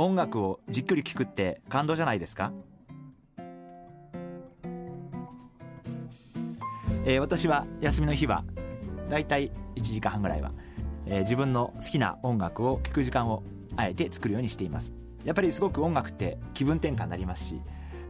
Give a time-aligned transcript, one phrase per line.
[0.00, 2.52] 音楽をじっくり聴くって感動じゃないですか、
[7.04, 8.44] えー、私は休みの日は
[9.10, 10.52] だいたい1時間半ぐらいは、
[11.06, 13.42] えー、自分の好きな音楽を聴く時間を
[13.76, 14.92] あえて作るようにしています。
[15.24, 17.60] やっぱりすごく音楽って気分転換になりますし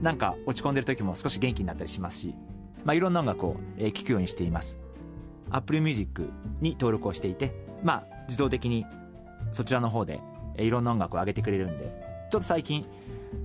[0.02, 2.34] なんか落ち込んでる時も少し元気になったりしますし、
[2.84, 3.56] まあ、いろんな音楽を
[3.94, 4.78] 聴くようにしています。
[5.50, 8.84] Apple Music に登録をしていてまあ自動的に
[9.52, 10.20] そちらの方で
[10.58, 11.84] いろんな音楽を上げてくれるんで
[12.30, 12.86] ちょっと最近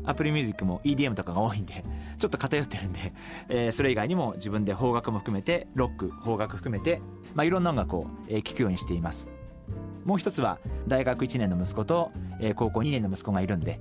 [0.06, 1.83] アプリミュージックも EDM とかが多いんで
[2.20, 3.14] ちょっと偏ってるんで、
[3.50, 7.02] えー、それ以外にも自分で邦楽も含めてロック邦楽含めて、
[7.33, 8.08] まあ、いろんな音楽を
[8.44, 9.28] 聴くようにしています。
[10.05, 12.11] もう一つは大学1年の息子と、
[12.42, 13.80] え、高校2年の息子がいるんで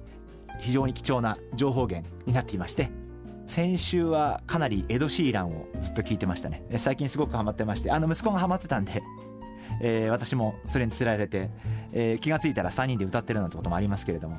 [0.61, 2.93] 非常に貴重な情報源になっていまして
[3.49, 6.65] 先週はかなりエド・シーランをずっと聞いてましたね。
[6.77, 9.03] 最近すごくハマってましてあの息子がハマってたんで
[9.81, 11.51] えー、私もそれにつられて、
[11.93, 14.39] えー、気が付いたら3人で歌ってるなんてこともありますけれども。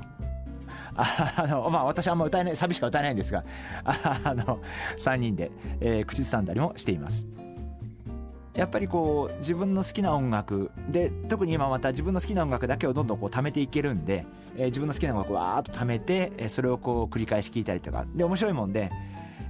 [0.96, 3.44] あのまあ私はあんま歌えないサビしか歌えないんですが
[3.84, 4.60] あの
[4.96, 7.26] 3人で、えー、口ずさんだりもしています。
[8.54, 14.24] やっぱりこう自分の好きな音楽で特に今また自分の好きな音楽だけをどんどんこう貯めていけるんで、
[14.56, 18.06] えー、自分の好きな音楽をわーっと貯めて、えー、それをこう繰り返し聴いたりとか。
[18.14, 18.92] で面白いもんで、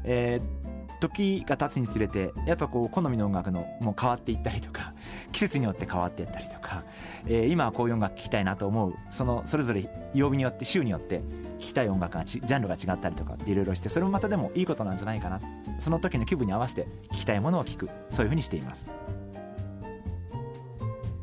[0.04, 4.93] えー、時が経つにつれてやっぱこう好みの音楽のもう変わっていったりとか
[5.34, 6.84] 季節によって変わっていったりとか、
[7.26, 11.22] えー、今はこういう音楽聴きたいなと思うそのそれぞれ曜日によって週によって
[11.58, 15.40] 聴きたい音楽がジャンルが違ったりとかっていろいろしてそれもまたでもいいことなんじゃないかな。
[15.80, 17.90] その時の気分に合わせて聴きたいものを聴く。
[18.10, 18.86] そういうふうにしています。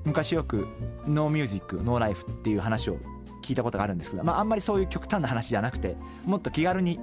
[0.03, 0.67] 昔よく
[1.07, 2.97] ノーミュージックノーライフっていう話を
[3.41, 6.99] 聞いたことがあるんですけど、まあ、あんまりそういう極端な話じゃなくてもっと気軽に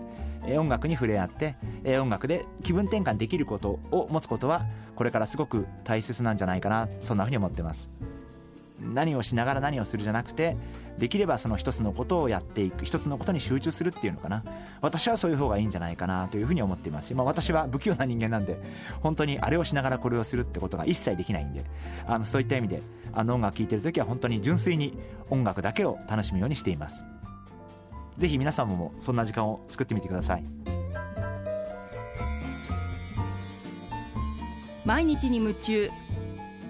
[0.56, 1.56] 音楽に触れ合って
[2.00, 7.91] 音楽で気分転換できることを持つことはこれからすごく大切なんじゃないかなそんなふうに思ってます。
[8.81, 10.56] 何をしながら何をするじゃなくて
[10.99, 14.44] できればその一つのことをやっていく一つのことに集中するっていうのかな。
[14.81, 17.09] 私はそういう方がいいんじゃないかなというふうに思っています。
[17.09, 18.59] し、まあ、私は不器用な人間なんで
[19.00, 21.65] 本当にあれをしながらこれをするってことが一切できないんで
[22.06, 24.97] あのそういった意味であの音楽聴いてる時は本当に純粋に
[25.31, 27.05] 音楽だけを楽しむようにしています。
[28.16, 30.45] ぜひ皆さんもそんな時間を作ってみてください。
[34.84, 35.91] 毎日に夢中。